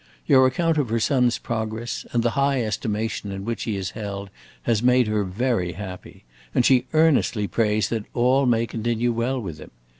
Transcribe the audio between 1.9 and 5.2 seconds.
and the high estimation in which he is held has made